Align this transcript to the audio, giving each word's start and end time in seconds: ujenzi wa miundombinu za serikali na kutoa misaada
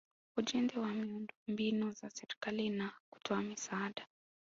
ujenzi 0.37 0.79
wa 0.79 0.87
miundombinu 0.87 1.91
za 1.91 2.09
serikali 2.09 2.69
na 2.69 2.91
kutoa 3.09 3.41
misaada 3.41 4.07